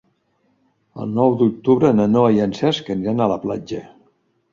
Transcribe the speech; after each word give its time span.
El 1.03 1.11
nou 1.17 1.35
d'octubre 1.41 1.91
na 1.99 2.07
Noa 2.13 2.31
i 2.37 2.41
en 2.47 2.55
Cesc 2.61 2.89
aniran 2.95 3.21
a 3.27 3.29
la 3.33 3.37
platja. 3.45 3.83